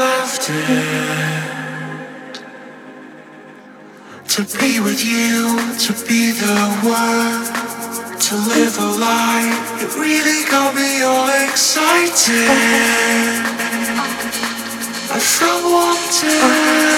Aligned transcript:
It. 0.00 0.54
To 4.28 4.42
be 4.58 4.78
with 4.78 5.04
you, 5.04 5.58
to 5.78 5.92
be 6.06 6.30
the 6.30 6.58
one, 6.86 7.44
to 8.20 8.34
live 8.48 8.78
a 8.78 8.90
life. 9.00 9.82
It 9.82 9.96
really 9.96 10.44
got 10.48 10.74
me 10.76 11.02
all 11.02 11.28
excited. 11.44 12.48
I 15.10 15.18
felt 15.18 15.64
wanted. 15.64 16.97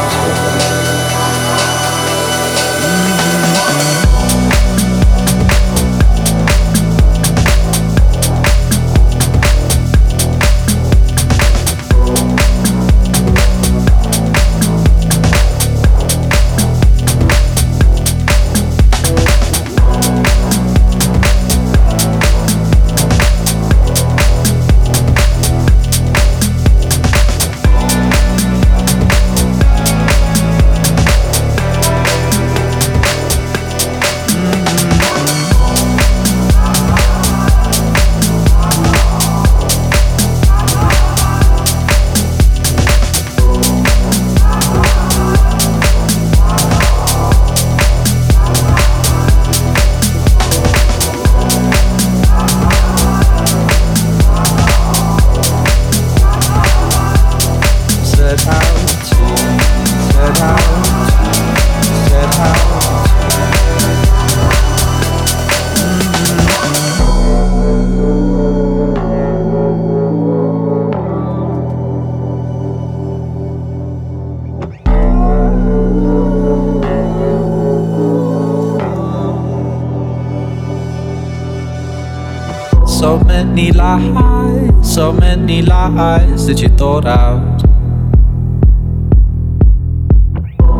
Lies 85.61 86.47
that 86.47 86.61
you 86.61 86.69
thought 86.69 87.05
out. 87.05 87.61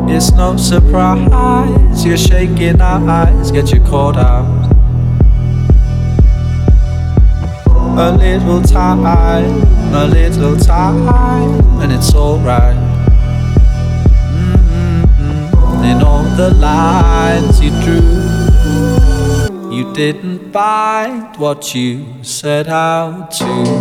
It's 0.10 0.32
no 0.32 0.58
surprise 0.58 2.06
your 2.06 2.18
shaking 2.18 2.82
eyes 2.82 3.52
get 3.52 3.72
you 3.72 3.80
caught 3.82 4.18
out. 4.18 4.70
A 7.98 8.12
little 8.18 8.62
time, 8.62 9.06
a 9.94 10.06
little 10.08 10.58
time, 10.58 11.82
and 11.82 11.92
it's 11.92 12.14
alright. 12.14 12.76
Mm-hmm. 14.36 15.84
In 15.84 16.02
all 16.02 16.24
the 16.36 16.52
lines 16.56 17.62
you 17.62 17.72
drew 17.82 18.32
you 19.72 19.94
didn't 19.94 20.52
find 20.52 21.36
what 21.38 21.74
you 21.74 22.06
set 22.22 22.68
out 22.68 23.32
to, 23.32 23.81